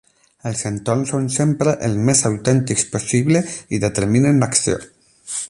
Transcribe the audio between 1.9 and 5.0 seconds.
més autèntics possible i determinen l'acció.